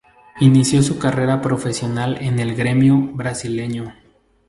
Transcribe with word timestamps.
Inició 0.39 0.81
su 0.81 0.97
carrera 0.97 1.41
profesional 1.43 2.17
en 2.21 2.39
el 2.39 2.55
Grêmio 2.57 2.97
brasileño. 3.13 3.93